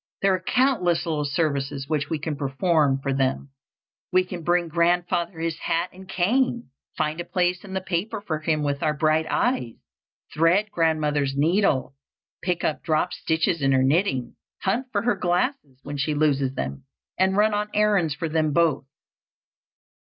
[0.23, 3.51] There are countless little services which we can perform for them:
[4.11, 8.39] we can bring grandfather his hat and cane, find a place in the paper for
[8.39, 9.75] him with our bright eyes,
[10.33, 11.93] thread grandmother's needle,
[12.41, 16.85] pick up dropped stitches in her knitting, hunt for her glasses when she loses them,
[17.19, 18.87] and run on errands for them both.